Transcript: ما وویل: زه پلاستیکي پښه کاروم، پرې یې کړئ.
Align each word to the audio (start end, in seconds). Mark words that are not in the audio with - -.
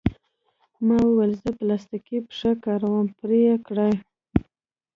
ما 0.85 0.97
وویل: 1.05 1.33
زه 1.41 1.49
پلاستیکي 1.57 2.17
پښه 2.27 2.51
کاروم، 2.65 3.07
پرې 3.19 3.37
یې 3.47 3.55
کړئ. 3.67 3.93